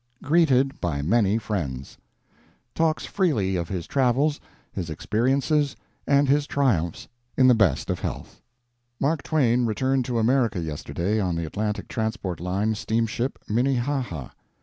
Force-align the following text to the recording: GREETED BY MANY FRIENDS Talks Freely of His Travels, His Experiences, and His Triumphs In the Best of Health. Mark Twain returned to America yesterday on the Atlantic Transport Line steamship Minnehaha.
GREETED 0.23 0.81
BY 0.81 1.03
MANY 1.03 1.37
FRIENDS 1.37 1.99
Talks 2.73 3.05
Freely 3.05 3.55
of 3.55 3.69
His 3.69 3.85
Travels, 3.85 4.39
His 4.73 4.89
Experiences, 4.89 5.75
and 6.07 6.27
His 6.27 6.47
Triumphs 6.47 7.07
In 7.37 7.47
the 7.47 7.53
Best 7.53 7.87
of 7.91 7.99
Health. 7.99 8.41
Mark 8.99 9.21
Twain 9.21 9.67
returned 9.67 10.05
to 10.05 10.17
America 10.17 10.59
yesterday 10.59 11.19
on 11.19 11.35
the 11.35 11.45
Atlantic 11.45 11.87
Transport 11.87 12.39
Line 12.39 12.73
steamship 12.73 13.37
Minnehaha. 13.47 14.29